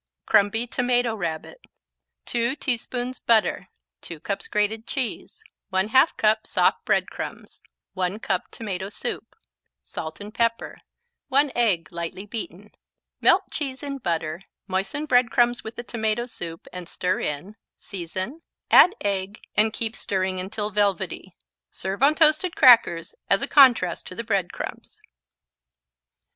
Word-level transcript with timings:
Crumby 0.25 0.65
Tomato 0.65 1.13
Rabbit 1.15 1.63
2 2.25 2.55
teaspoons 2.55 3.19
butter 3.19 3.69
2 4.01 4.19
cups 4.19 4.47
grated 4.47 4.87
cheese 4.87 5.43
1/2 5.71 6.17
cup 6.17 6.47
soft 6.47 6.83
bread 6.85 7.11
crumbs 7.11 7.61
1 7.93 8.17
cup 8.17 8.49
tomato 8.49 8.89
soup 8.89 9.35
Salt 9.83 10.19
and 10.19 10.33
pepper 10.33 10.79
1 11.27 11.51
egg, 11.55 11.91
lightly 11.91 12.25
beaten 12.25 12.71
Melt 13.21 13.51
cheese 13.51 13.83
in 13.83 13.99
butter, 13.99 14.41
moisten 14.67 15.05
bread 15.05 15.29
crumbs 15.29 15.63
with 15.63 15.75
the 15.75 15.83
tomato 15.83 16.25
soup 16.25 16.65
and 16.73 16.89
stir 16.89 17.19
in; 17.19 17.55
season, 17.77 18.41
add 18.71 18.95
egg 19.01 19.39
and 19.55 19.71
keep 19.71 19.95
stirring 19.95 20.39
until 20.39 20.71
velvety. 20.71 21.35
Serve 21.69 22.01
on 22.01 22.15
toasted 22.15 22.55
crackers, 22.55 23.13
as 23.29 23.43
a 23.43 23.47
contrast 23.47 24.07
to 24.07 24.15
the 24.15 24.23
bread 24.23 24.51
crumbs. 24.51 24.99